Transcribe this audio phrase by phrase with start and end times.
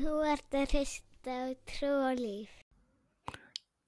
[0.00, 2.48] Þú ert að hrista á trú og líf.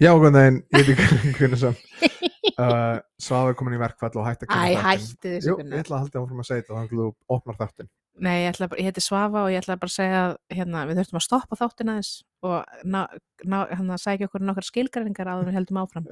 [0.02, 1.76] Já, góðan daginn, ég heiti Gunnarsson
[2.62, 4.88] uh, Svafa er komin í verkfall og hætti að Æ, kynna þáttinn.
[4.88, 5.76] hættu þessu Jú, Gunnar.
[5.78, 7.90] ég ætla að halda áfram að segja þetta þannig að þú opnar þáttin
[8.26, 10.82] Nei, ég, ætla, bara- ég heiti Svafa og ég ætla bara að segja að hérna,
[10.90, 12.10] við þurftum að stoppa þáttina þess
[12.42, 12.58] og
[12.92, 13.00] ná,
[13.54, 16.10] ná, hérna, sækja okkur nokkar skilgræningar áður en við heldum áfram.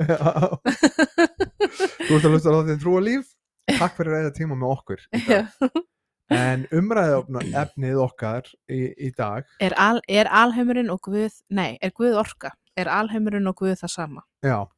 [2.07, 3.35] Þú ert að hlusta á þáttin trú og líf
[3.71, 5.45] Takk fyrir að eða tíma með okkur í dag.
[6.31, 11.91] En umræðu efnið okkar í, í dag er, al, er alheimurinn og Guð, nei, er
[11.97, 12.55] Guð orka?
[12.79, 14.23] Er alheimurinn og Guð það sama?
[14.47, 14.69] Já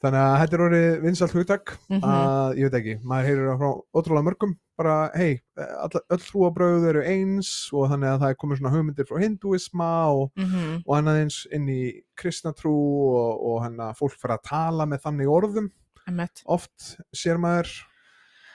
[0.00, 3.70] Þannig að þetta er orðið vinsalt hugtak Mm að, ég veit ekki, maður heyrir frá
[4.00, 8.72] ótrúlega mörgum, bara, hei öll trúabröð eru eins og þannig að það er komið svona
[8.72, 10.80] hugmyndir frá hinduisma og, -hmm.
[10.86, 11.82] og annað eins inn í
[12.16, 15.70] kristnatrú og, og hann að fólk fyrir að tala með þannig orðum
[16.08, 16.42] Emmett.
[16.46, 17.68] oft sér maður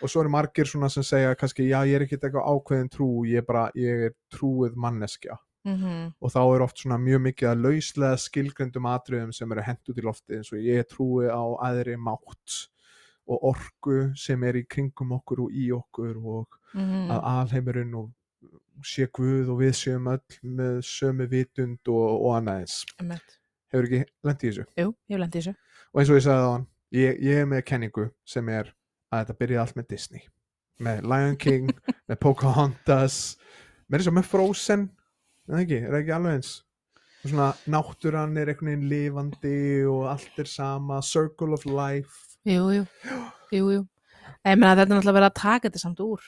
[0.02, 3.10] og svo eru margir svona sem segja kannski já ég er ekkert eitthvað ákveðin trú
[3.26, 6.14] ég er bara, ég er trúið manneskja Mm -hmm.
[6.22, 9.98] og þá er oft svona mjög mikið að lauslega skilgrendum atriðum sem eru hent út
[9.98, 12.68] í lofti eins og ég trúi á aðri mátt
[13.28, 18.12] og orku sem er í kringum okkur og í okkur og Mm að alheimurinn og
[18.84, 23.40] sé Guð og við séum öll með sömu vitund og, og annað eins Emmett.
[23.74, 25.56] hefur ekki lent í þessu Jú, ég lendi þessu.
[25.94, 28.74] og eins og ég sagði á hann ég, ég er með kenningu sem er
[29.16, 30.24] að þetta byrjaði allt með Disney.
[30.86, 31.72] Með Lion King,
[32.10, 33.18] með Pocahontas
[33.88, 34.86] með þess að með Frozen
[35.50, 36.54] eða ekki, er ekki alveg eins?
[37.26, 39.58] Og svona náttúran er einhvern veginn lifandi
[39.90, 42.38] og allt er sama Circle of Life.
[42.46, 42.86] Jú, jú,
[43.54, 43.84] jú.
[44.46, 46.26] Ég meina þetta er náttúrulega verið að taka þetta samt úr.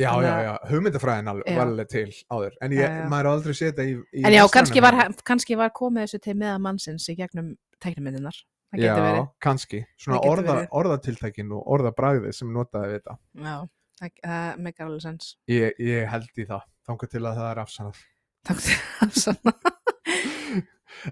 [0.00, 2.56] já, já, já, hugmyndafræðin var alveg til áður.
[2.64, 3.08] En ég, Já, já.
[3.12, 6.36] maður aldrei séð þetta í, í En já, kannski var, kannski var komið þessu til
[6.40, 8.36] meða mannsins í gegnum teiknumyndinar.
[8.72, 9.26] Það já, getur verið.
[9.44, 10.68] kannski, svona orða, verið.
[10.80, 13.56] orðatiltækin og orðabræðið sem notaði við þetta Já,
[14.00, 15.36] það, meikar alveg sens.
[15.52, 18.02] ég, ég held í það, þangað til að það er afsannað
[18.42, 19.52] Takk til afsanna.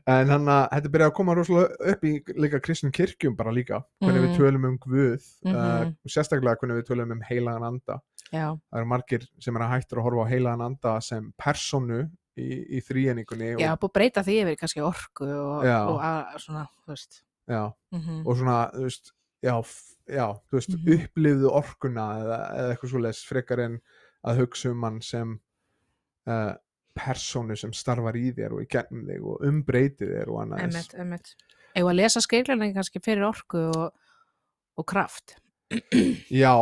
[0.06, 3.80] En hann að þetta byrjaði að koma rosalega upp í líka kristnum kirkjum bara líka,
[3.98, 4.36] hvernig við Mm.
[4.39, 5.95] tölum um Guð, uh, Mhm.
[6.07, 7.96] sérstaklega hvernig við tölum um heilagan anda.
[8.33, 12.11] Já, Það eru margir sem er að hættur að horfa á heilagan anda sem personu
[12.39, 15.79] í, í þrýjenningunni já, og, búið að breyta því yfir kannski orku og, Já.
[15.89, 17.23] og að, svona, þú veist.
[17.50, 19.12] Mm og svona, þú veist,
[19.42, 19.55] já,
[20.06, 20.90] já þú veist, Mhm.
[20.96, 23.80] upplifðu orkuna eða, eða eitthvað svoleiðis frekar en
[24.24, 25.40] að hugsa um hann sem
[26.27, 26.55] uh,
[26.94, 30.64] personu sem starfar í þér og í gennum þig og umbreytið þér og annað.
[30.68, 31.34] Emmett, emmett.
[31.74, 33.92] Eða að lesa skrifleirning kannski fyrir orku og,
[34.77, 35.36] og kraft.
[35.70, 36.55] Já,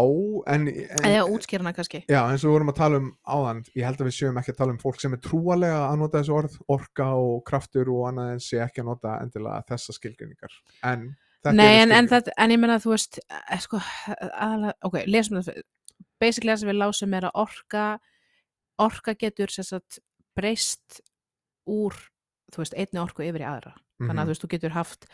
[0.53, 2.03] en, en Eða útskýrna kannski.
[2.11, 4.53] Já, eins og við vorum að tala um áðan, ég held að við séum ekki
[4.53, 8.03] að tala um fólk sem er trúalega að nota þessu orð, orka og kraftur og
[8.11, 10.59] annað en sé ekki að nota endilega þessa skilgreiningar.
[10.93, 11.09] En
[11.55, 13.79] Nei, en, en, þetta, en ég menna, þú veist, eh, sko,
[14.11, 15.63] aðalega, ok, lesum þetta.
[16.21, 17.85] Basically það sem við lásum er að orka,
[18.83, 20.01] orka getur sagt
[20.37, 20.99] breyst
[21.71, 21.95] úr,
[22.53, 23.73] þú veist, einni orku yfir í aðra.
[24.03, 24.27] Þannig að Mhm.
[24.27, 25.07] þú veist, þú getur haft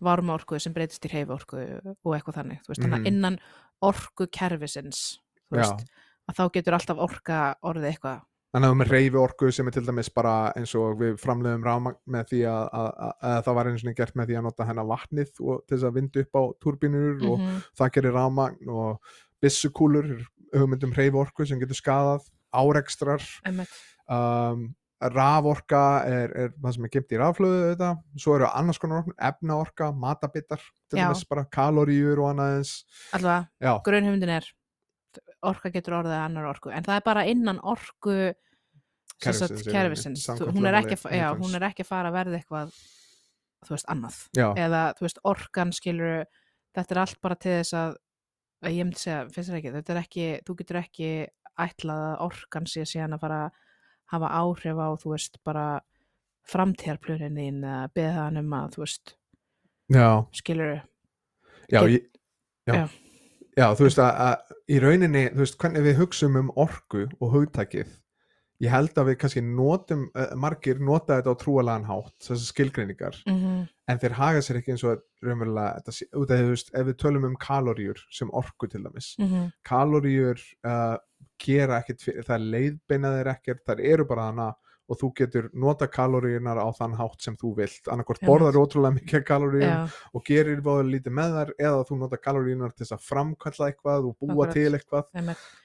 [0.00, 2.60] varma orku sem breytist í hreyfi orku og eitthvað þannig.
[2.64, 3.04] Þú veist, þannig Mhm.
[3.04, 3.38] að innan
[3.82, 5.18] orku kerfisins,
[5.50, 5.62] þú Já.
[5.62, 5.86] veist,
[6.28, 8.20] að þá getur alltaf orka orðið eitthvað.
[8.54, 11.64] Þannig að við með reyfi orku sem er til dæmis bara eins og við framleiðum
[11.64, 14.42] rámagn með því að, að, að, að það var eins og gert með því að
[14.48, 17.62] nota hennar vatnið og til þess að vinda upp á turbínur og Mhm.
[17.76, 19.00] það gerir rámagn og
[19.42, 23.20] byssukúlur, hugmyndum reyfi orku sem getur skadað, árekstrar,
[24.08, 29.04] um, raforka er, er það sem er gemt í raflöðu þetta, svo eru annars konar
[29.04, 30.64] orkun, efnaorka, matabittar
[31.54, 32.72] kaloríur og annað eins.
[33.14, 34.48] Allavega, já, grunnhugmyndin er
[35.46, 38.18] orka getur orðið annar orku en það er bara innan orku
[39.18, 42.74] Kerfisins hún er, ekki, að er fara að verða eitthvað
[43.66, 44.18] þú veist, annað.
[44.38, 46.20] Já, eða þú veist, orkan skilur
[46.76, 47.96] þetta er allt bara til þess að
[48.74, 51.10] ég myndi segja, finnst þér ekki, þetta er ekki þú getur ekki
[51.58, 53.64] ætlað að orkan sé síðan að fara að
[54.12, 55.66] hafa áhrif á þú veist, bara
[56.48, 59.14] framtíðarplunin þín eða beða hann um að þú veist,
[59.92, 60.08] já,
[60.38, 60.74] skilur
[61.68, 62.06] já, Get- ég,
[62.68, 62.88] já.
[63.58, 63.66] Já.
[63.76, 67.90] þú veist að, að í rauninni, þú veist, hvernig við hugsum um orku og hugtakið
[68.64, 73.18] ég held að við kannski notum, uh, margir nota þetta á trúalagan hátt, þessar skilgreiningar
[73.26, 73.66] mm -hmm.
[73.92, 75.82] en þeir haga sér ekki eins og raunverulega,
[76.18, 80.38] út af því, veist, ef við tölum um kaloríur sem orku til dæmis Mm kaloríur
[80.66, 80.96] uh,
[81.38, 84.54] gera ekkert það leiðbeina þeir ekkert, þær eru bara hana
[84.88, 88.28] og þú getur nota kaloríunar á þann hátt sem þú vilt, annarkvort Já.
[88.30, 92.72] borðar ótrúlega mikið kaloríum já, og gerir báður lítið með þær eða þú nota kaloríunar
[92.72, 94.54] til þess að framkalla eitthvað og búa Akkurat.
[94.56, 95.12] til eitthvað.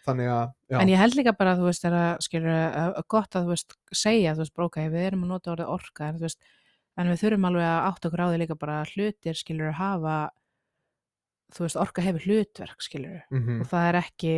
[0.04, 3.08] Þannig að, já, En ég held líka bara að þú veist, að skilur að, að
[3.16, 6.20] gott að þú veist, segja, þú veist, bróka, við erum að nota orðið orka, en
[6.20, 6.54] þú veist,
[7.00, 10.18] en við þurfum alveg að átt okkur á því líka bara að hlutir, skilur, hafa,
[11.56, 14.34] þú veist, orka hefur hlutverk, skilur, mm og það er ekki,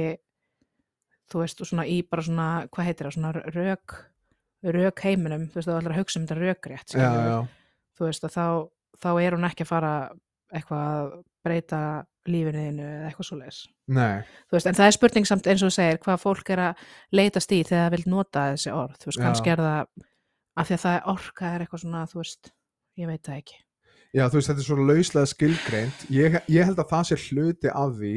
[1.33, 3.97] þú veist, og svona í bara svona, hvað heitir það, svona rök,
[4.73, 7.39] rök heiminum, þú veist, þú ætlar að hugsa um þetta já,
[7.97, 8.45] þú veist, þá,
[9.01, 9.93] þá er hún ekki að fara
[10.55, 11.13] eitthvað að
[11.45, 11.81] breyta
[12.25, 13.59] lífinu þínu eða eitthvað svo leis.
[13.85, 16.63] nei Þú veist, en það er spurning samt eins og þú segir hvað fólk er
[16.69, 16.83] að
[17.13, 19.25] leitast í þegar það vil nota þessi orð, þú veist, Já.
[19.27, 20.05] kannski er það
[20.55, 22.51] af því að það er orka er eitthvað svona, þú veist,
[23.01, 23.57] ég veit það ekki.
[24.15, 26.05] Já, þú veist, þetta er svona lauslega skilgreint.
[26.15, 28.13] Ég, ég held að það sé hluti af því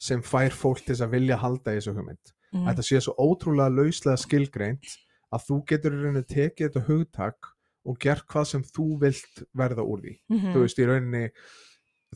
[0.00, 2.34] sem fær fólk til að vilja halda þessu hugmynd.
[2.50, 2.66] Mm.
[2.68, 4.96] Þetta sé svo ótrúlega lauslega skilgreint
[5.32, 7.50] að þú getur í rauninni tekið þetta hugtak
[7.86, 10.14] og gert hvað sem þú vilt verða úr því.
[10.30, 10.52] Mhm.
[10.54, 11.30] Þú veist, í rauninni,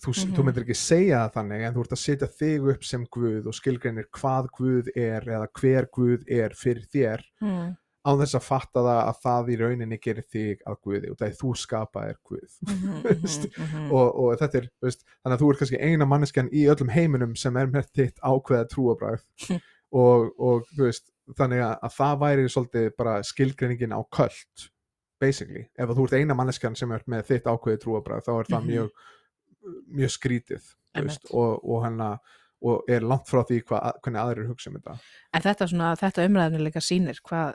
[0.00, 0.34] þú, mm Mhm.
[0.37, 3.46] þú myndir ekki segja það þannig, en þú ert að setja þig upp sem Guð
[3.46, 7.76] og skilgreinir hvað Guð er eða hver Guð er fyrir þér Mm.
[8.05, 11.28] á þess að fatta það að það í rauninni gerir þig að Guði og það
[11.31, 13.93] er þú skapaðir Guð Mhm, Veist, mhm, mhm.
[13.93, 17.37] og, og þetta er, veist, þannig að þú ert kannski eina manneskjan í öllum heiminum
[17.37, 19.22] sem er með þitt ákveða trúabræð
[19.94, 21.08] og, og þú veist,
[21.38, 24.69] þannig að, að það væri svolítið bara skilgreiningin á köld
[25.21, 28.49] basically, ef að þú ert eina manneskjan sem er með þitt ákveði trúabræð þá er
[28.50, 28.71] það Mhm.
[28.71, 28.91] mjög
[29.97, 32.19] mjög skrítið veist, og, og hana
[32.65, 34.99] og er langt frá því hva, hvernig aðrir hugsa um þetta
[35.32, 37.55] En þetta, svona, þetta umræðinu líka sýnir hvað,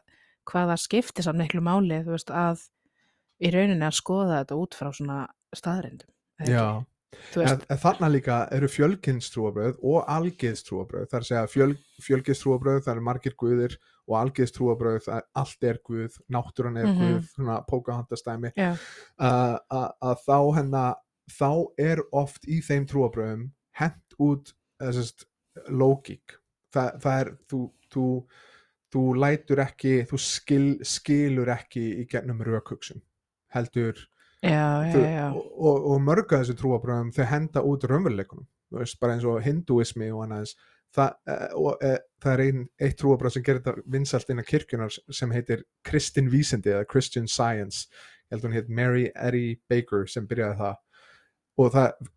[0.50, 2.64] hvað það skiptir samt miklu máli veist, að
[3.40, 5.20] í rauninni að skoða þetta út frá svona
[5.56, 6.10] staðrindum.
[6.46, 6.84] Já,
[7.36, 11.72] en, en þarna líka eru fjölginstrúabröð og algiðstrúabröð það er að segja fjöl,
[12.06, 13.78] fjölgiðstrúabröð það eru margir guðir
[14.10, 17.00] og algiðstrúabröð allt er guð, náttúran er Mhm.
[17.00, 18.52] guð svona pókahantastæmi.
[18.58, 18.72] Já,
[19.20, 19.58] uh,
[20.02, 20.96] að þá hennar
[21.30, 25.26] þá er oft í þeim trúabröðum hent út þessast
[25.70, 26.38] lógík.
[26.74, 27.60] Þa, það er, þú,
[27.94, 28.06] þú
[28.90, 33.02] þú lætur ekki, þú skil, skilur ekki í gennum rökhugsun
[33.54, 33.94] heldur
[34.44, 35.28] já, já, já.
[35.34, 40.12] og, og, og mörg af þessu trúabröðum þau henda út raunveruleikunum bara eins og hinduismi
[40.14, 40.56] og annars
[40.96, 44.96] það, eh, og, e, það er ein, eitt trúabröð sem gerir þetta vinsalt innan kirkjunar
[45.12, 47.88] sem heitir Kristin Vísindi eða Christian Science.
[48.30, 50.76] Ég held hún heit Mary Eddie Baker sem byrjaði það.
[51.60, 52.10] Og það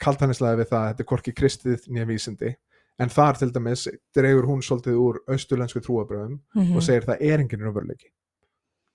[0.00, 2.54] kaltanislega við það að þetta er hvorki kristið nýja vísindi.
[3.00, 3.86] En þar til dæmis
[4.16, 6.76] dregur hún svolítið úr austurlensku trúabröðum Mhm.
[6.76, 8.10] og segir það er engin raunveruleiki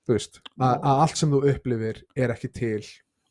[0.06, 2.84] þú veist, að, allt sem þú upplifir er ekki til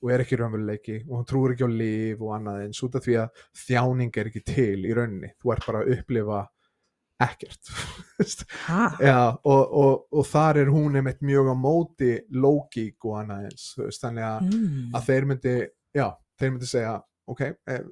[0.04, 3.06] og er ekki raunveruleiki og hún trúir ekki á líf og annað eins út af
[3.06, 6.42] því að þjáning er ekki til í rauninni, þú ert bara að upplifa
[7.24, 7.70] ekkert?
[9.08, 13.70] Já, og, og, og þar er hún einmitt mjög á móti lógík og annað eins
[13.80, 14.90] veist, þannig að, Mm.
[14.94, 15.54] að þeir myndi
[15.94, 16.06] já,
[16.40, 16.94] þeir myndi segja
[17.30, 17.40] ok,
[17.70, 17.84] eh,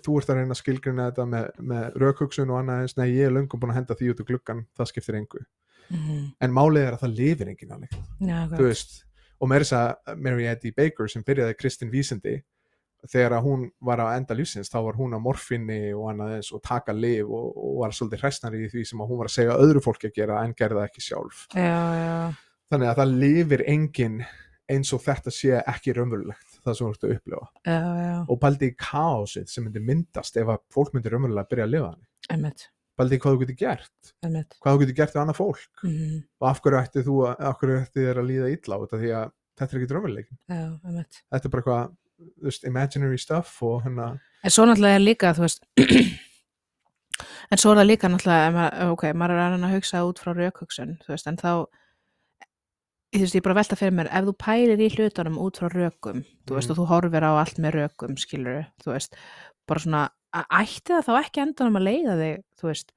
[0.00, 2.94] þú ert að reyna að skilgrina þetta með, með rökhugsun og annað eins.
[2.96, 5.42] Nei, ég er löngum búin að henda því út úr gluggan það skiptir engu,
[5.90, 6.32] Mhm.
[6.40, 9.04] en málið er að það lifir enginn alveg veist,
[9.40, 12.42] og með þess að Mary Eddie Baker sem byrjaði Kristin Vísindi
[13.08, 16.50] þegar að hún var á enda lífsins þá var hún á morfinni og annað eins
[16.52, 19.56] og taka lif og, og var svolítið hræstnari í því sem hún var að segja
[19.56, 21.46] öðru fólki að gera en gerði það ekki sjálf.
[21.54, 22.16] Já, já,
[22.70, 24.18] þannig að það lifir enginn
[24.70, 27.48] eins og þetta sé ekki raunverulegt það sem þú ert að upplifa.
[27.66, 27.80] Já,
[28.28, 31.94] og pældi í kaosið sem myndi myndast ef að fólk myndi raunverulega byrja að lifa
[32.28, 32.68] þannig
[33.00, 34.56] emmitt, pældi í hvað þú getur gert emmitt.
[34.60, 36.22] hvað þú getur gert við annað fólk Mm.
[36.40, 37.34] og af hverju ætti þú að,
[37.82, 39.90] ætti að líða illa út af því að þetta er ekki
[40.84, 41.22] emmitt.
[41.32, 41.96] þetta er bara eitthvað
[42.44, 45.64] veist, imaginary stuff og hérna En svo náttúrulega er líka, veist,
[47.50, 50.32] en svo er það líka náttúrulega, ok, maður er að hugsa út frá
[51.12, 51.50] veist, en þá,
[53.12, 56.22] þú veist, ég bara velta fyrir mér, ef þú pælir í hlutunum út frá rökum,
[56.46, 56.72] þú veist, Mhm.
[56.72, 59.16] og þú horfir á allt með rökum, skilur, þú veist,
[59.68, 62.92] bara svona, ætti það þá ekki endanum að leiða þig, þú veist,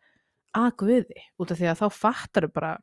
[0.53, 2.73] að guði, út af því að þá fattar bara,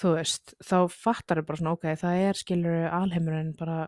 [0.00, 3.82] þú veist, þá fattar bara svona, ok, það er, skilur, alheimurinn bara,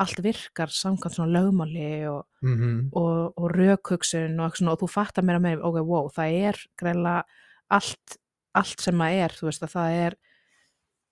[0.00, 2.88] allt virkar samkvæmt svona lögmáli og mm -hmm.
[2.92, 7.24] og, og rökhugsun og, og þú fattar mér að meira, ok, wow, það er greinlega
[7.70, 8.18] allt,
[8.54, 10.16] allt sem að er, þú veist að það er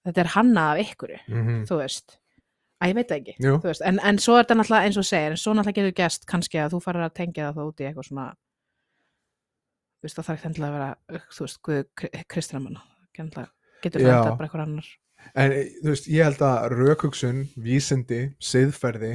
[0.07, 1.15] þetta er hanna af ykkur
[1.69, 2.19] þú veist,
[2.83, 5.41] að ég veit það ekki en, en svo er þetta náttúrulega eins og segir en
[5.41, 8.09] svo náttúrulega getur gæst kannski að þú farir að tengja það þá út í eitthvað
[8.09, 8.29] svona
[10.03, 11.83] þú veist, það þarf ekki endilega að vera þú veist, Guð
[12.35, 12.83] kristinamanna
[13.15, 14.91] getur það enda bara eitthvað annar
[15.39, 19.13] en þú veist, ég held að rökhugsun, vísindi, siðferði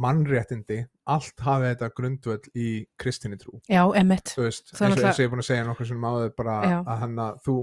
[0.00, 2.68] mannréttindi, allt hafi þetta grundvöld í
[3.00, 3.58] kristinni trú.
[3.66, 6.58] Já, emitt, þú veist, eins og ég er búin að segja nokkur sem áður bara
[6.62, 6.76] Já.
[6.78, 7.56] að hann að þú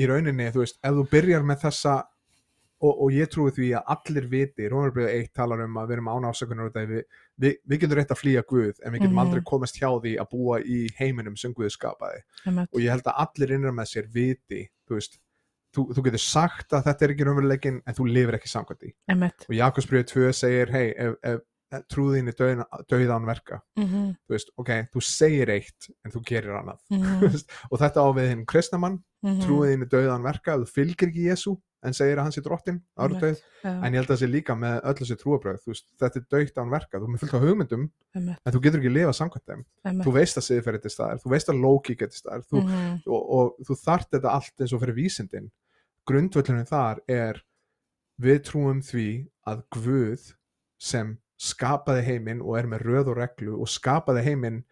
[0.00, 1.94] í rauninni, þú veist, ef þú byrjar með þessa
[2.80, 6.10] og, og ég trúi því að allir viti, Rómarbrið 1 talar um að við erum
[6.10, 7.02] án af við,
[7.36, 9.22] við, við getum reynt að flýja Guð en við getum Mhm.
[9.24, 12.22] aldrei komast hjá því að búa í heiminum sem Guð skapaði.
[12.46, 15.20] Emitt og ég held að allir innra með sér viti þú veist,
[15.76, 19.46] þú, þú getur sagt að þetta er ekki raunveruleikin en þú lifir ekki samkvæmt emitt
[19.48, 23.60] og Jakobsbrið 2 segir, hei, ef, ef, ef trúðin er dauðan, dauðan verka.
[23.78, 26.80] Mm þú veist, ok, þú segir eitt en þú gerir annað.
[26.90, 27.18] -hmm.
[27.20, 29.02] Þú veist, og þetta á við hinn kristnamann.
[29.20, 32.82] Trúið þínu dauðan verka, ef þú fylgir ekki Jésu en segir að hann sé drottin
[32.96, 35.60] þá er döið, Já, en ég held að það sé líka með öll þessi trúabröð,
[35.64, 38.60] þú veist, þetta er döitt án verka þú er með fullt af hugmyndum, en þú
[38.66, 39.64] getur ekki lifað samkvæmt þeim,
[40.04, 43.22] þú veist að siðferði til staðar, þú veist að Loki getur staðar þú, Mhm, og,
[43.38, 45.50] og þú þart þetta allt eins og fyrir vísindin.
[46.08, 47.42] Grundvöllunum þar er
[48.20, 49.06] við trúum því
[49.46, 50.32] að Guð
[50.78, 54.64] sem skapaði heiminn og er með röð og reglu og skapaði heiminn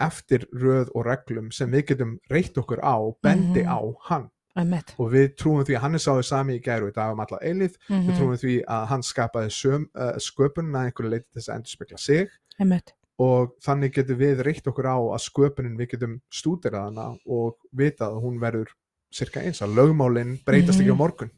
[0.00, 3.68] eftir röð og reglum sem við getum reytt okkur á, bendi Mhm.
[3.68, 4.94] á hann einmitt.
[4.98, 7.38] og við trúum því að hann er sáðu sami í gæru í dag um alla
[7.42, 11.48] eilíð, við Mhm, trúum því að hann skapaði söm, uh, sköpunna að einhverju leiti þess
[11.48, 12.28] að endur spekla sig
[12.60, 12.92] einmitt.
[13.18, 18.12] og þannig getum við reytt okkur á að sköpunin við getum stúderað hana og vitað
[18.14, 18.68] að hún verður
[19.10, 20.98] cirka eins að lögmálin breytast ekki á Mhm.
[20.98, 21.30] morgun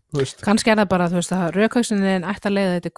[0.42, 2.90] kannski er það bara, þú veist, að raukhauksinin ætti að leiða þetta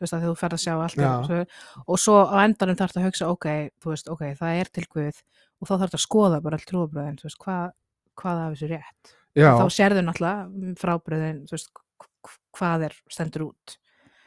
[0.00, 0.96] veist, að þú ferð að sjá allt
[1.26, 1.46] svo,
[1.88, 3.46] og svo á endanum þarf að hugsa, ok,
[3.82, 5.22] þú veist, ok, það er til guð
[5.60, 7.72] og þá þarf að skoða bara all trúabröðin, þú veist, hvað
[8.16, 9.12] hvað af þessu rétt.
[9.60, 13.74] Þá sérðu náttúrulega frábröðin, veist, hv- hvað er stendur út,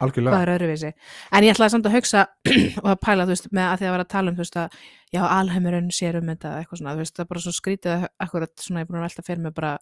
[0.00, 0.90] algjörlega hvað er öðruvísi.
[1.34, 2.22] En ég ætlaði samt að hugsa
[2.84, 4.76] og að pæla, veist, með að því að vera að tala um, veist, að
[5.12, 8.86] já, alheimurinn sér um þetta, eitthvað svona, það er bara svo skrítið, akkurat svona, ég
[8.86, 9.72] er búin að velta fyrir mig bara,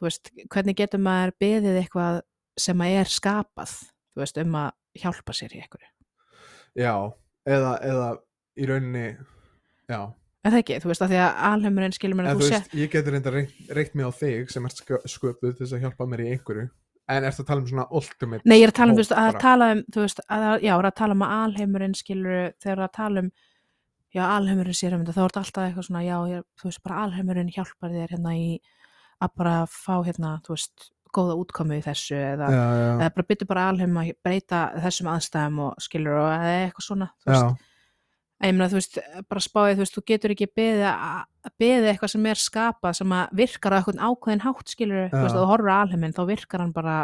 [0.00, 2.20] hvernig getur maður beðið eitthvað
[2.60, 3.74] sem að er skapað,
[4.44, 5.88] um að hjálpa sér í eitthvað.
[6.76, 6.94] já,
[7.48, 8.08] eða, eða
[8.60, 9.06] í rauninni
[9.90, 10.00] já,
[10.40, 12.76] En það ekki, þú veist, að því að alheimurinn skilur mér en að þú veist,
[12.80, 16.06] ég getur reynda reynt mig á þig sem ert skö- sköpuð til þess að hjálpa
[16.08, 16.68] mér í einhverju.
[17.10, 19.12] En ertu að tala um svona ultimate nei, ég er að tala um, þú veist,
[19.18, 22.92] að tala um, þú veist, að, já, að tala um að alheimurinn skilur, þegar að
[22.96, 23.30] tala um,
[24.14, 26.82] já, alheimurinn sér um þetta, þá er þetta alltaf eitthvað svona, já, ég, þú veist,
[26.86, 28.46] bara alheimurinn hjálpar þér hérna í
[29.20, 33.28] að bara fá hérna, þú veist, góða útkomu í þessu eða, já, já, eða bara
[33.32, 37.66] byttu bara alheim að breyta þessum aðstæðum og skilur og eða eitthvað svona, þú veist,
[38.40, 38.94] já, ég meina, þú veist,
[39.28, 40.96] bara spáðið, þú veist, þú getur ekki beðið að
[41.40, 45.20] að beðið eitthvað sem er skapað sem að virkar á eitthvað ákveðin hátt, skilur, þú
[45.24, 46.94] veist, að þú horfir á alheiminn, þá virkar hann bara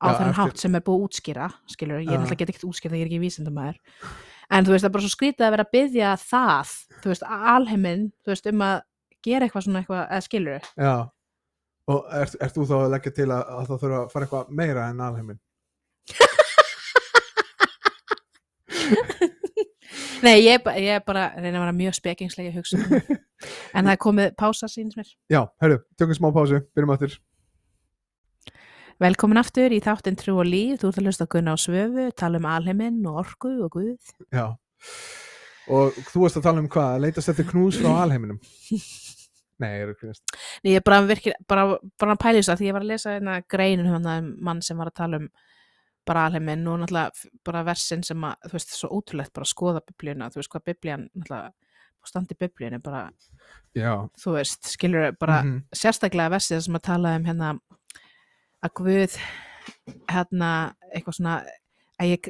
[0.00, 2.14] á Já, eftir- hátt sem er búið að útskýra, skilur, ég Já.
[2.18, 3.76] náttúrulega get ekkert útskýra það, ég er ekki vísindamæður,
[4.50, 6.68] en þú veist, það er bara svo skrítið að vera að byðja það,
[7.04, 8.76] þú veist, alheiminn, þú veist, um að
[9.22, 10.94] gera eitthvað svona eitthvað, eða skilur, já.
[11.90, 14.50] Og ert, ert þú þá að leggja til að, að það þurfa að fara eitthvað
[14.60, 15.40] meira en alheimin
[20.24, 22.78] nei, ég, ég er bara að reyna að vera mjög spekingslega hugsa,
[23.74, 25.10] en það er komið pása síns mér.
[25.32, 27.18] já, herru, tökum smá pásu, byrjum aftur.
[29.00, 32.10] Velkomin aftur í þáttinn Trú og líf, þú ert að hlusta á Gunna á svöfu,
[32.12, 34.10] tala um alheiminn og orku og guð.
[34.28, 34.50] Já,
[35.72, 38.40] og þú varst að tala um hvað, að leitast eftir knús frá alheiminum?
[39.60, 40.36] Nei, ég er að grínast.
[40.64, 41.64] Nei, ég er bara, bara,
[42.00, 44.30] bara að pæla þess að því ég var að lesa hérna greinin um þarna um
[44.48, 45.26] mann sem var að tala um
[46.10, 49.84] bara alheiminn og náttúrulega bara versin sem að, þú veist, svo ótrúlegt bara að skoða
[49.86, 51.52] biblíuna, þú veist hvað biblían, náttúrulega,
[52.10, 53.04] standi biblíun er bara,
[53.76, 57.54] Já, þú veist, skilur bara mhm, sérstaklega versið sem að tala um hérna
[58.60, 59.16] að Guð
[60.10, 60.50] hérna
[60.90, 61.34] eitthvað svona
[62.00, 62.28] að ég,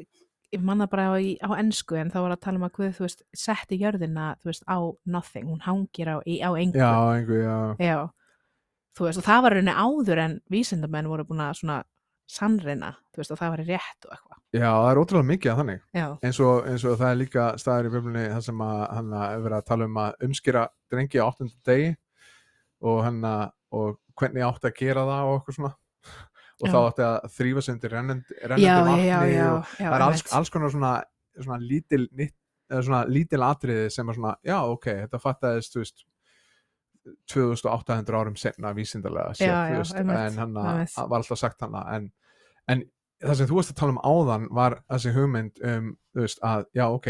[0.55, 3.07] ég manna bara á, á ensku en þá var að tala um að Guð þú
[3.07, 6.81] veist, setti jörðina þú veist, á nothing, hún hangir á, á engu.
[6.81, 7.59] Já, einhver, já.
[7.81, 7.99] Já.
[8.99, 11.81] þú veist, og það var rauninni áður en vísindamenn voru búin að svona
[12.31, 14.39] sannreina, þú veist, að það var rétt og eitthvað.
[14.51, 15.83] Já, það er ótrúlega mikið að þannig.
[16.27, 19.45] Eins og, eins og það er líka staðar í bjöflunni þar sem að hann er
[19.45, 21.91] verið að tala um að umskýra drengi á áttunda degi
[22.91, 25.73] og hann að og hvernig átti að gera það og okkur svona.
[26.61, 26.73] Og Já.
[26.75, 30.25] þá átti að þrýfa sig undir rennandi, vatni já, já, og já það er alls,
[30.37, 30.91] alls konar svona,
[31.39, 32.35] svona lítil nýtt,
[32.69, 36.05] eða svona lítil atriði sem er svona, já ok, þetta fattaðist þú veist
[37.33, 42.11] 2800 árum senna vísindarlega en hann var alltaf sagt hann en,
[42.71, 42.85] en
[43.21, 46.87] það sem þú varst að tala um áðan var þessi hugmynd um veist, að já
[46.89, 47.09] ok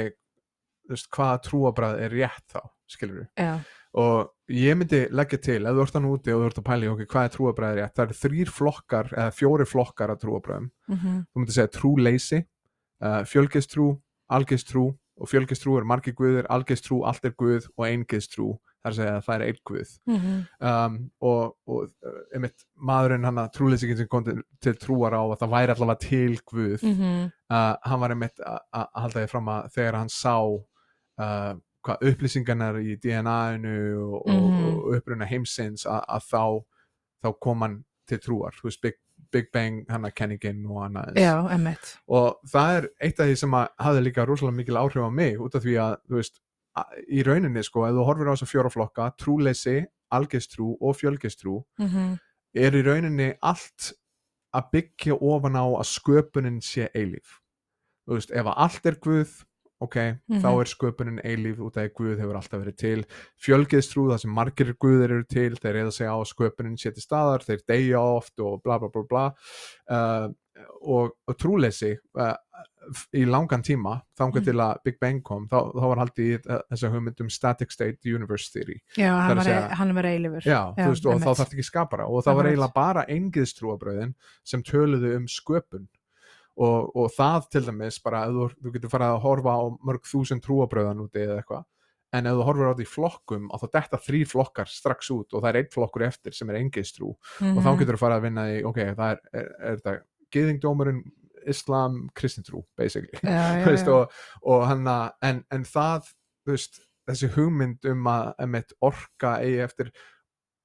[0.91, 3.53] veist, hvaða trúabræð er rétt þá skilur Já,
[4.01, 6.87] og ég myndi leggja til, ef þú ert hann úti og þú ert að pæla
[6.87, 10.71] í ok, hvað er trúabræð rétt, það eru þrýr flokkar eða fjóri flokkar af trúabræðum
[10.91, 13.93] mhm, þú myndir segja trúleysi uh, fjölgestrú,
[14.31, 14.89] algeistrú
[15.21, 19.35] og fjölgestrú er margir guðir, algeistrú allt er guð og eingestrú að segja að það
[19.37, 19.91] er einn guð.
[20.09, 20.37] Mhm,
[20.71, 20.95] um,
[21.31, 25.37] og, og uh, einmitt maðurinn hann að trúleysingin sem kom til, til trúar á að
[25.43, 29.69] það væri allavega til guð mhm, uh, hann var einmitt að halda því fram að
[29.77, 31.53] þegar hann sá uh,
[31.85, 34.65] hvað upplýsingarnar í DNA-inu og, Mhm.
[34.67, 36.43] og, og uppruna heimsins að, að þá
[37.25, 38.55] þá kom hann til trúar.
[38.57, 38.95] Þú veist Big,
[39.33, 43.29] Big Bang hann að kenningin og hann að já, emmitt og það er eitt af
[43.29, 46.17] því sem að hafði líka rosalega mikil áhrif á mig út af því að þú
[46.19, 46.41] veist,
[47.11, 49.77] í rauninni sko, ef þú horfir á þessa fjóra flokka trúleysi,
[50.13, 52.17] algeistrú og fjölgeistrú mhm,
[52.55, 53.93] er í rauninni allt
[54.55, 57.39] að byggja ofan á að sköpunin sé eilíf.
[58.09, 59.45] Þú veist, ef að allt er guð
[59.81, 59.97] ok,
[60.29, 60.41] Mhm.
[60.43, 63.05] þá er sköpunin eilíf út af því Guð hefur alltaf verið til.
[63.41, 67.03] Fjölgeðstrú, það sem margir Guðir eru til þeir reyða sig á að sköpunin sé til
[67.03, 69.25] staðar þeir deyja oft og bla bla bla bla.
[69.89, 70.29] Uh,
[70.83, 72.35] og, og trúleysi uh,
[73.15, 74.45] í langan tíma þangað Mhm.
[74.45, 76.39] til að Big Bang kom þá, þá var haldið í
[76.73, 79.45] þessa hugmyndum Static State Universe Theory Já, er hann var,
[80.77, 81.27] þú veist, og einmitt.
[81.29, 84.15] þá þarf ekki skapara og það var eiginlega bara engiðstrúabröðin
[84.45, 85.87] sem töluðu um sköpun
[86.61, 90.43] og, og það til dæmis bara, þú, þú getur farið að horfa á mörg þúsund
[90.45, 91.65] trúabröðan úti eða eitthvað
[92.13, 95.33] en ef þú horfir á þetta í flokkum að þá detta þrý flokkar strax út
[95.37, 97.79] og það er einn flokkur eftir sem er engiðstrú og þá Mhm.
[97.79, 99.95] getur þú farið að vinna í, ok, það er, er, er þetta
[100.35, 101.03] gyðingdómurinn
[101.49, 103.11] islam, kristintrú, basically.
[103.23, 103.93] Já, já, veist, já.
[103.93, 104.11] og,
[104.43, 106.11] og hann að en, en það,
[106.45, 109.93] þú veist, þessi hugmynd um að emitt, orka eigi eftir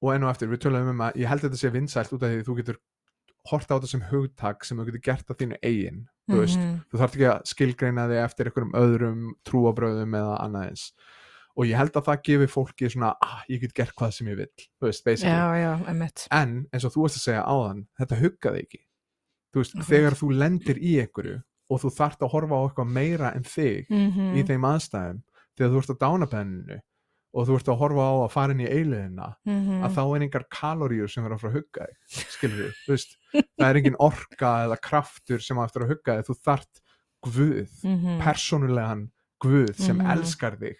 [0.03, 2.25] og enn og eftir, við töluðum um að ég held að þetta sé vinsælt út
[2.25, 2.81] af því að þú getur
[3.49, 6.59] hort á þetta sem hugtak sem þú getur gert að þínu eigin, þú veist.
[6.61, 6.79] Mhm.
[6.89, 10.87] þú þarf ekki að skilgreina þig eftir einhverjum öðrum trúabröðum eða annað eins.
[11.55, 14.41] Og ég held að það gefi fólki svona, ah, ég get gert hvað sem ég
[14.41, 15.31] vill þú veist, basically.
[15.31, 18.81] Já, já, en eins og þú varst að segja áðan þetta huggaði ekki
[19.55, 19.87] þú veist, Akkurat.
[19.89, 21.37] þegar þú lendir í einhverju
[21.71, 24.35] og þú þarft að horfa á eitthvað meira en þig Mhm.
[24.35, 25.21] í þeim aðstæðum
[25.57, 26.79] þegar þú ert á dánabenninu
[27.35, 29.83] og þú ert að horfa á að fara inn í eiliðina Mhm.
[29.83, 32.91] að þá er engar kaloríur sem verður að fara að hugga þig skilur við, þú
[32.93, 33.17] veist
[33.59, 36.81] það er engin orka eða kraftur sem á eftir að hugga þig þú þarft
[37.25, 38.21] Guð Mhm.
[38.21, 39.09] persónulegan
[39.41, 40.05] Guð sem Mhm.
[40.11, 40.75] elskar þig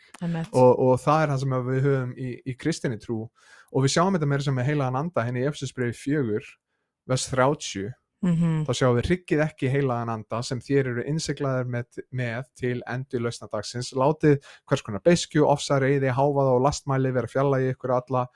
[0.54, 3.30] og, og það er það sem við höfum í, í kristinni trú
[3.74, 6.42] og við sjáum þetta meira sem með heilagan anda henni í Efsusbrefi 4
[7.08, 7.92] vers 30
[8.26, 8.66] Mhm.
[8.66, 13.22] þá sjáum við riggið ekki heilagan anda sem þér eru innsiglaðir með, með til endur
[13.22, 18.28] lausnadagsins látið hvers konar beiskju, ofsa reyði, háfaða og lastmæli vera fjalla í ykkur alla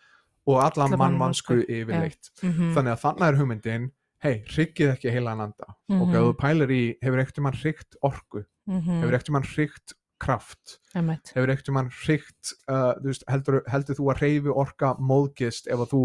[0.48, 2.74] og alla mannmannsku yfirleitt Mhm.
[2.76, 3.92] þannig að þannig er hugmyndin
[4.22, 6.16] hei, riggið ekki heilagan anda og Mhm.
[6.16, 9.02] ef þú pælir í, hefur ekkert mann hryggt orku Mhm.
[9.02, 11.32] hefur ekkert mann hryggt kraft Einmitt.
[11.34, 12.94] hefur ekkert mann hrygt uh,
[13.30, 16.02] heldur, heldur þú að reyfi orka móðgist ef að þú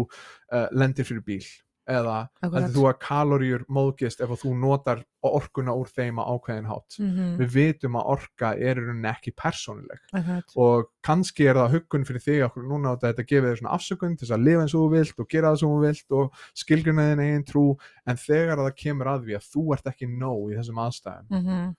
[0.53, 1.43] uh, lendir fyrir bíl
[1.87, 6.65] eða heldur þú að kaloríur móðgist ef að þú notar orkuna úr þeim á ákveðin
[6.69, 7.37] hátt Mhm.
[7.39, 8.75] við vitum að orka er
[9.11, 10.43] ekki persónuleg Akkurat.
[10.55, 14.17] og kannski er það huggun fyrir þig okkur núna að þetta gefið þér svona afsökun
[14.17, 16.31] til þess að lifa eins og þú vilt og gera það sem þú vilt og
[16.55, 17.65] skilgruna þinn eigin trú
[18.07, 21.29] en þegar að það kemur að því að þú ert ekki nóg í þessum aðstæðum
[21.29, 21.75] Mhm.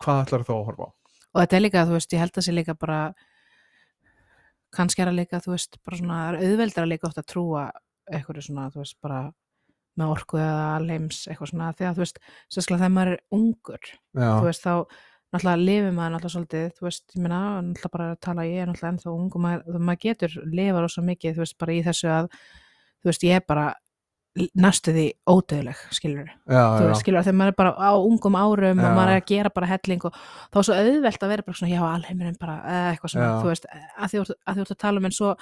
[0.00, 0.90] hvað ætlar þú að horfa á?
[1.34, 3.14] og þetta er líka, þú veist, ég held að sé líka bara
[4.72, 7.70] kannski er það líka, þú veist, bara svona það auðveldar að líka oft að trúa
[8.12, 9.32] eitthvað svona, þú veist, bara
[10.00, 14.24] með orku eða alheims, eitthvað svona að þú veist, sérstaklega þegar maður er ungur þú
[14.24, 14.74] Já, veist, þá
[15.32, 18.68] náttúrulega lifir maður náttúrulega svolítið, þú veist, ég meina náttúrulega bara að tala, ég er
[18.68, 22.12] náttúrulega ennþá ung og maður, maður getur lifa rosa mikið, þú veist, bara í þessu
[22.12, 23.66] að þú veist, ég er bara
[24.56, 28.36] næstu því ódöðleg, skilur já, þú já, veist, skilur, þegar maður er bara á ungum
[28.40, 28.84] árum Já.
[28.88, 31.58] og maður er að gera bara helling og þá er svo auðvelt að vera bara
[31.58, 32.54] svona, já, alheimurinn bara,
[32.92, 33.34] eitthvað svona, Já.
[33.42, 35.34] þú veist, þú að því þú ert að tala um en svo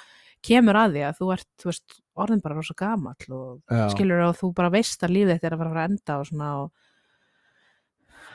[0.45, 3.87] kemur að því að þú ert, þú veist, orðin bara rosa gamall og já.
[3.93, 6.51] skilur og þú bara veist að lífið þetta er að fara að enda og svona
[6.61, 6.71] og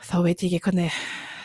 [0.07, 1.01] þá veit ég ekki hvernig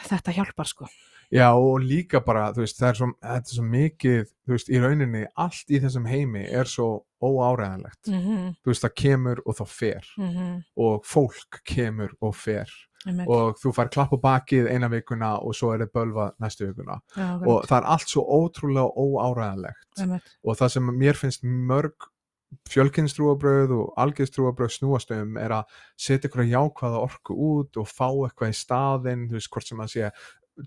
[0.09, 0.91] þetta hjálpar, sko.
[1.33, 4.81] Já og líka bara, þú veist, það er svo, er svo mikið, þú veist, í
[4.83, 6.89] rauninni allt í þessum heimi er svo
[7.25, 8.11] óáræðanlegt.
[8.11, 8.51] Mm -hmm.
[8.61, 12.69] Þú veist, það kemur og þá fer Mm og fólk kemur og fer
[13.07, 13.27] -hmm.
[13.29, 17.01] og þú fær klapp á bakið eina vikuna og svo er það bölva næstu vikuna
[17.49, 20.01] og það er allt svo ótrúlega óáræðanlegt
[20.45, 22.09] og það sem mér finnst mörg
[22.69, 25.65] fjölkynnstrúabröð og algjörstrúabröð snúast um er að
[25.97, 29.81] setja ykkur að jákvæða orku út og fá eitthvað í staðinn, þú veist, hvort sem
[29.81, 30.11] að sé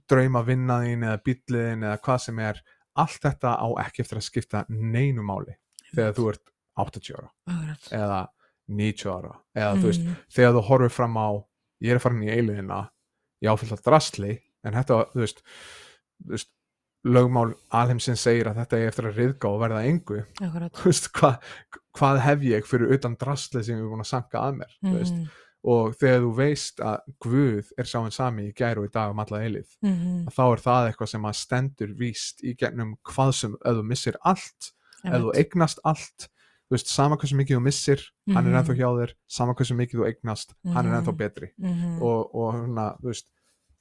[0.10, 2.62] drauma vinnaðin eða bíliðin eða hvað sem er,
[2.96, 5.56] allt þetta á ekki eftir að skipta neinu máli
[5.94, 7.90] þegar þú ert 80 ára Akkurat.
[7.92, 8.22] eða
[8.68, 10.16] 90 ára eða þú veist, Mhm.
[10.36, 11.30] þegar þú horfir fram á
[11.86, 12.82] ég er farin í eiliðina
[13.46, 14.34] ég áfyllt að drastli
[14.66, 15.42] en þetta, þú veist,
[16.26, 16.52] þú veist
[17.06, 20.22] lögmál alheimsins segir að þetta er eftir að riðga og verða engu
[20.88, 21.36] veist, hva,
[22.00, 24.96] hvað hef ég fyrir utan drastli sem ég er búin að sanka að mér mm
[25.16, 25.28] Mhm.
[25.66, 29.20] og þegar þú veist að Guð er sáinn sami í gær og í dag um
[29.24, 30.28] alla eilið Mhm.
[30.30, 34.16] þá er það eitthvað sem að stendur víst í gegnum hvað sem, ef þú missir
[34.26, 34.72] allt
[35.06, 36.28] ef þú eignast allt
[36.66, 38.02] þú veist, sama hversu mikið þú missir
[38.34, 38.58] hann er Mhm.
[38.64, 40.98] ennþá hjá þér, sama hversu mikið þú eignast hann er Mhm.
[41.06, 42.02] ennþá betri Mhm.
[42.02, 42.54] og, og
[43.00, 43.28] þú veist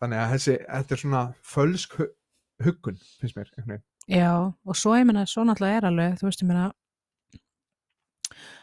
[0.03, 2.15] þannig að þessi, þetta er svona fölsk hu-
[2.63, 3.83] huggun, finnst mér.
[4.09, 6.73] Já, og svo ég meina, svo náttúrulega er alveg, þú veist, ég meina,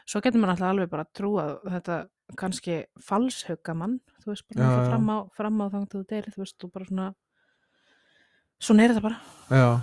[0.06, 1.98] svo getur maður náttúrulega alveg bara að trúa þetta
[2.38, 4.90] kannski falshugga mann, þú veist, bara já.
[4.92, 7.16] fram á, fram á þangt þú deyri, þú veist, og bara svona,
[8.62, 9.82] svona er þetta bara, Já,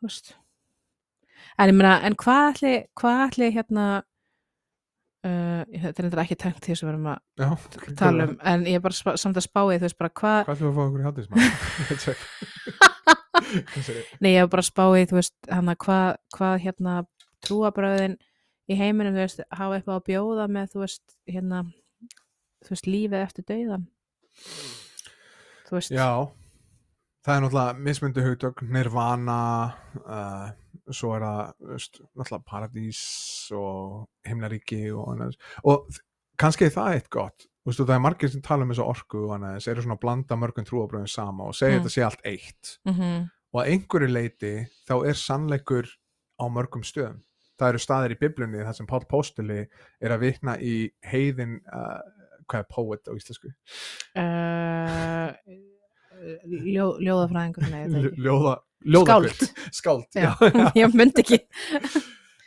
[0.00, 0.34] þú veist.
[1.58, 3.86] En ég meina, en hvað ætli, hvað ætli hérna,
[5.24, 7.48] uh, þetta er ekki tengt því sem við erum að Já,
[8.00, 10.54] tala um en ég er bara samt að spá í þú veist bara hvað Hvað
[10.56, 11.42] ætlum við að fá okkur í hátismann?
[14.22, 16.94] nei ég er bara að spá í þú veist hana hvað hva, hérna
[17.44, 18.18] trúabröðin
[18.70, 21.64] í heiminum þú veist hafa eitthvað að bjóða með þú veist hérna
[22.64, 23.86] þú veist lífið eftir dauðan
[25.68, 25.94] þú veist.
[25.94, 26.10] Já,
[27.24, 29.40] það er náttúrulega mismundu hugtök, nirvana,
[30.04, 30.46] uh,
[30.92, 33.00] svo er það veist, náttúrulega paradís
[33.56, 35.38] og himnaríki og annars.
[35.64, 35.88] Og
[36.40, 39.34] kannski er það eitt gott, og það er margir sem tala um þessu orku og
[39.38, 41.84] annars, eru svona að blanda mörgum trúabröðum sama og segja Mm.
[41.84, 42.78] þetta sé allt eitt.
[42.84, 44.48] mm Og að einhverju leiti
[44.88, 45.86] þá er sannleikur
[46.42, 47.20] á mörgum stöðum.
[47.56, 49.60] Það eru staðir í biblunni þar sem Páll Póstuli
[50.02, 52.00] er að vitna í heiðin, uh,
[52.50, 53.52] hvað er poet á íslensku?
[54.18, 55.30] uh,
[56.74, 59.48] ljó, ljóðafræðingur Ljóða, ljóðagull.
[59.74, 60.04] Skáld.
[60.80, 61.40] Ég myndi ekki.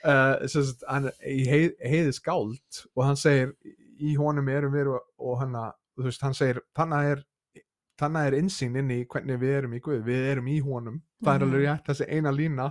[0.05, 3.55] Uh, sem sagt, hann heið, heiði skáld og hann segir
[3.97, 5.57] í honum erum við og, hann
[5.97, 7.25] veist, hann segir þannig er
[7.97, 10.99] þannig er insýn inn í hvernig við erum í Guð, við erum í honum.
[11.25, 11.47] Það er Mhm.
[11.47, 12.67] alveg rétt, þessi eina lína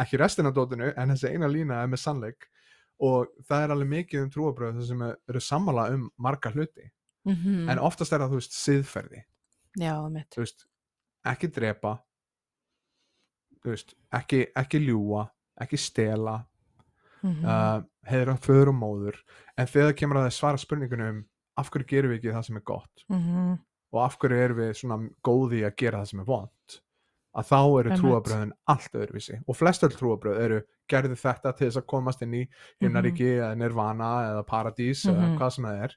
[0.00, 2.46] ekki restin af dótinu, en þessi eina lína er með sannleik.
[3.04, 6.88] Og það er alveg mikið um trúabröð sem eru sammála um marga hluti,
[7.26, 9.22] mm en oftast er það, þú veist, siðferði
[9.80, 10.66] já, mitt þú veist,
[11.26, 11.98] ekki drepa.
[13.64, 15.28] Þú veist, ekki, ekki ljúa
[15.60, 16.40] ekki stela
[17.24, 19.18] mm uh, heiðra föður og móður.
[19.56, 21.22] En þegar kemur að það svara spurningunum
[21.56, 23.04] af hverju gerum við ekki það sem er gott?
[23.08, 23.54] -hmm.
[23.92, 26.80] og af hverju erum við svona góði að gera það sem er vond
[27.34, 29.40] að þá eru trúabröðin allt öðruvísi.
[29.48, 32.48] Og flest öll trúabröð eru gerðu þetta til þess að komast inn í
[32.80, 35.38] himnaríki eða nirvana eða paradís eða Mhm.
[35.38, 35.96] hvað sem það er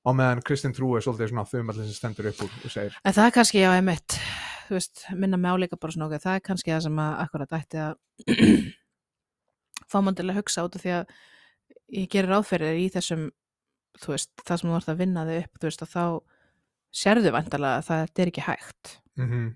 [0.00, 3.16] á meðan Kristinn trú er svolítið svona þumallin sem stendur upp úr og segir En
[3.16, 4.16] það er kannski, já, einmitt,
[4.68, 7.54] þú veist, minna mig áleika bara svona okkur, það er kannski það sem að akkurat
[7.60, 7.94] ætti að
[9.90, 11.14] fá mann til að hugsa út af því að
[12.00, 13.28] ég gerir áferðir í þessum,
[14.00, 16.04] þú veist, það sem þú ert að vinna þig upp, þú veist, að þá
[17.00, 19.48] sérðu vantarlega að það er ekki hægt, mm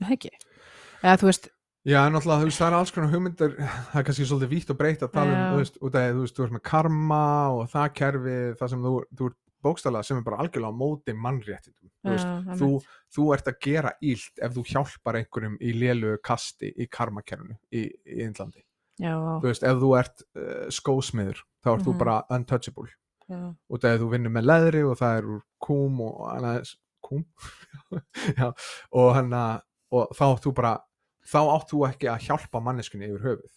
[0.00, 0.30] það ekki?
[1.00, 1.50] Eða, þú veist,
[1.88, 4.72] Já, en náttúrulega, þú veist, það er alls konar hugmyndir, það er kannski svolítið vítt
[4.72, 6.62] og breytt að tala um, þú veist, út af því, þú veist, þú ert með
[6.68, 7.20] karma
[7.54, 9.28] og það kerfi, það sem þú, þú
[9.60, 12.68] ert bókstælega sem er bara algjörlega á móti mannréttindum, þú veist, já, þú,
[13.16, 17.84] þú ert að gera ílt ef þú hjálpar einhverjum í lélugu kasti í karmakerfinu í,
[18.06, 18.62] í Indlandi,
[19.00, 21.98] já, þú veist, ef þú ert uh, skósmiður, þá ert þú Mhm.
[21.98, 22.90] bara untouchable,
[23.28, 27.24] já, af því þú vinnur með leðri og það er úr kúm og annað, kúm,
[28.40, 28.52] já,
[28.92, 29.60] og hann að,
[29.92, 30.74] og þá átt þú bara,
[31.26, 33.52] þá átt þú ekki að hjálpa manneskunni yfir höfuð.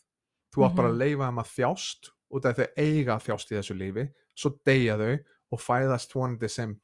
[0.53, 0.99] Þú átt bara að Mhm.
[1.01, 4.03] leifa þeim að þjást af því þau eiga að þjást í þessu lífi,
[4.35, 5.19] svo deyja þau
[5.53, 6.75] og fæðast vonandi sem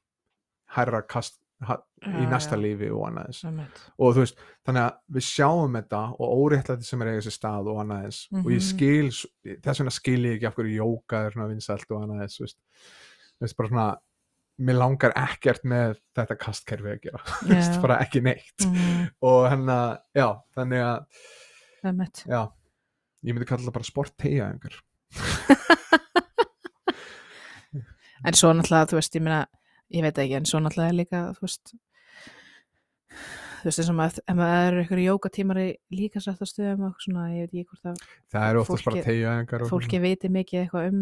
[0.78, 2.62] herra kast ha, í Já, næsta já.
[2.64, 3.46] lífi og annað þess.
[3.50, 7.36] einmitt, Og þú veist, þannig að við sjáum þetta og óréttlæti sem er eiga sér
[7.36, 8.20] stað og annað þess.
[8.40, 8.68] Og ég Mhm.
[8.70, 9.10] skil,
[9.66, 12.46] þess vegna skil ég ekki af hverju jóka er svona vinsælt og annað þess, þú
[12.46, 12.58] veist.
[13.42, 13.88] Veist, bara svona,
[14.60, 17.82] mér langar ekkert með þetta kastkerfi að gera, þú veist, Já.
[17.82, 18.66] bara ekki neitt.
[18.66, 21.06] mm, Og hann að, já, þannig að,
[22.28, 22.42] já,
[23.26, 24.80] ég myndi kalla það bara sport tegja einhver.
[28.26, 29.42] en svo náttúrulega, þú veist, ég meina,
[29.96, 31.74] ég veit ekki, en svo náttúrulega er líka, þú veist,
[33.60, 35.60] þú veist, eins og maður, ef maður eru ykkur jókatímar
[35.92, 38.04] líka sáttastöðum og eitthvað svona, ég veit ekki hvort að
[38.36, 39.66] Það eru oftast bara Fólki- tegja einhver.
[39.72, 41.02] fólki viti mikið eitthvað um,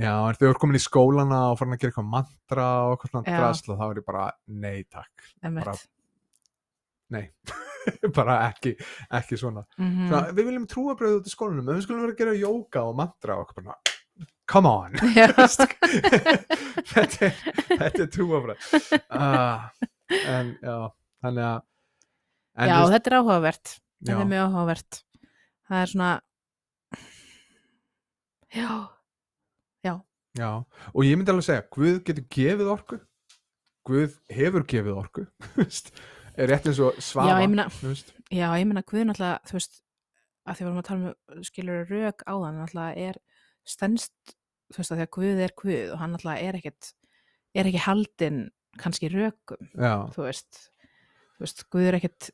[0.00, 3.10] Já, en þú ert komin í skólana og farin að gera eitthvað mantra og eitthvað
[3.10, 5.24] svona drasla, þá er ég bara, nei takk.
[5.42, 5.74] Bara-
[7.10, 7.24] nei,
[8.16, 8.76] bara ekki,
[9.18, 9.64] ekki svona.
[9.82, 10.04] Mhm.
[10.12, 12.94] svona, við viljum trúabröðu út í skólanum en við skulum vera að gera jóka og
[13.02, 13.74] mantra og bara,
[14.50, 14.96] come on.
[15.18, 15.28] Já.
[16.92, 17.34] þetta er,
[17.88, 18.70] er trúabröð
[19.14, 19.68] uh,
[20.10, 20.76] en já
[21.22, 21.60] þannig að
[22.60, 23.70] Já, veist- þetta er áhugavert.
[24.00, 24.98] Þetta já, er mjög áhugavert.
[25.70, 26.08] Það er svona,
[28.50, 29.94] já,
[30.36, 30.48] já,
[30.90, 32.98] og ég myndi alveg segja Guð getur gefið orku.
[33.86, 35.24] Guð hefur gefið orku
[36.40, 39.80] er rétt eins og já, svafa já, ég meina Guð náttúrulega, þú veist,
[40.44, 43.20] að því við varum að tala um skilur rök á þann, náttúrulega er
[43.70, 44.34] stendst,
[44.70, 46.90] þú veist, að því að Guð er Guð og hann náttúrulega er ekkit,
[47.54, 48.42] er ekki haldinn
[48.80, 50.60] kannski rökum, já, þú veist,
[51.36, 52.30] þú veist, Guð er ekkit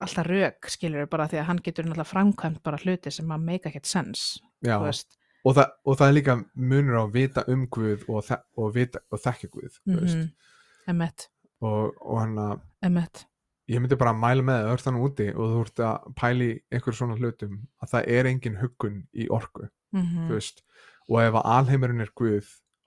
[0.00, 3.70] alltaf rök, skilur bara því að hann getur náttúrulega framkvæmt bara hluti sem að make
[3.70, 4.28] ekkit sens,
[5.40, 8.66] Og, það, og það er líka munur á að vita um Guð og, þe og,
[8.74, 10.26] vita, og þekki Guð mm mm -hmm.
[10.92, 13.26] emmett, og, og hann að emmett,
[13.70, 16.50] ég myndi bara að mæla með það, ert þannig úti og þú ert að pæli
[16.70, 20.62] einhver svona hlutum að það er engin huggun í orku mm þú veist,
[21.08, 22.46] og ef að alheimurinn er Guð,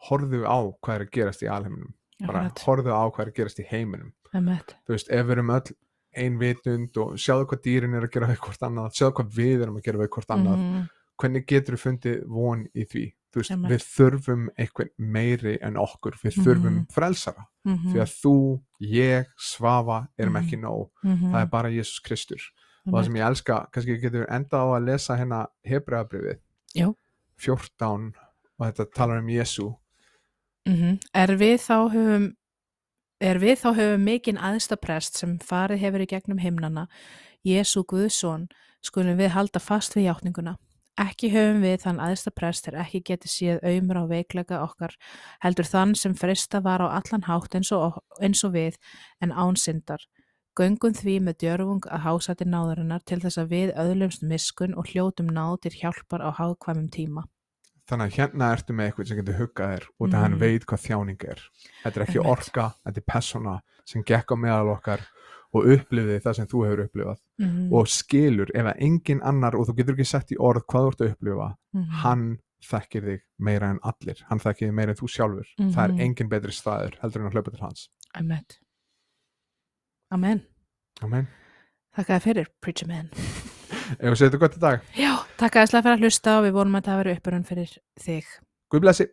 [0.09, 1.93] horfðu á hvað er að gerast í alheiminum,
[2.25, 5.73] bara horfðu á hvað er að gerast í heiminum, þú veist, ef við erum öll
[6.15, 9.61] ein vitund og sjáðu hvað dýrin er að gera við hvort annað, sjáðu hvað við
[9.63, 10.89] erum að gera við hvort annað, Mhm.
[11.19, 13.71] hvernig getur við fundið von í því, þú veist, Einmitt.
[13.71, 16.43] við þurfum einhvern meiri en okkur, við Mhm.
[16.45, 20.43] þurfum frelsara, Mhm, því að þú, ég, Svafa erum Mhm.
[20.43, 22.41] ekki nóg, það er bara Jésús Kristur.
[22.85, 26.39] Og það sem ég elska, kannski getur enda á að lesa hérna Hebreabrifið
[26.77, 26.93] Jú.
[27.37, 28.13] 14
[28.59, 29.73] og þetta talar um Jésú
[30.65, 30.99] Mhm.
[31.13, 32.35] Er við þá höfum
[33.19, 36.87] er við þá höfum mikinn aðstaprest sem farið hefur í gegnum himnana
[37.45, 38.47] Jésu Guðsson
[38.81, 40.55] skulum við halda fast við játninguna
[40.99, 44.95] ekki höfum við þann aðstaprest er ekki getið séð auðmur á veiklega okkar
[45.43, 48.77] heldur þann sem frista var á allan hátt eins og, eins og við
[49.21, 50.03] en ánsindar
[50.59, 55.31] göngum því með djörfung að hásæti náðarinnar til þess að við öðlumst miskun og hljótum
[55.33, 57.23] náð til hjálpar á hákvæmum tíma
[57.89, 60.39] þannig að hérna ertu með eitthvað sem getur huggað þér út að hann Mhm.
[60.39, 61.39] veit hvað þjáning er
[61.83, 62.31] þetta er ekki Einmitt.
[62.31, 65.01] orka, þetta er persóna sem gekk á meðal okkar
[65.53, 69.67] og upplifði það sem þú hefur upplifað mm og skilur ef að engin annar og
[69.67, 71.89] þú getur ekki sett í orð hvað þú ert að upplifa -hmm.
[72.03, 75.91] hann þekkir þig meira en allir hann þekkir þig meira en þú sjálfur það er
[75.91, 75.99] Mhm.
[75.99, 78.45] engin betri staður heldur en að hlaupa til hans Amen.
[80.13, 80.43] Amen.
[81.01, 81.25] Amen.
[81.97, 83.09] Þakka þér fyrir, Preacher Man.
[83.97, 86.77] Ef við setjum gott í dag Já, þess að fyrir að hlusta og við vonum
[86.79, 88.29] að það veri uppurinn fyrir þig.
[88.71, 89.09] Guð blessi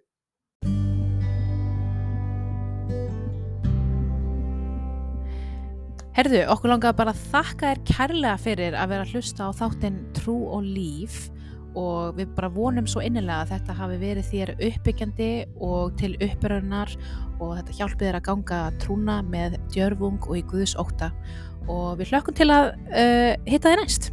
[6.20, 10.00] Herðu, okkur langar bara að þakka þér kærlega fyrir að vera að hlusta á þáttinn
[10.16, 11.22] Trú og Líf
[11.78, 15.30] og við bara vonum svo innilega að þetta hafi verið þér uppbyggjandi
[15.62, 16.94] og til uppbyrjunar
[17.40, 21.12] og þetta hjálpi þér að ganga trúna með djörfung og í Guðs óta
[21.70, 24.10] og við hlökkum til að uh, hitta þér næst.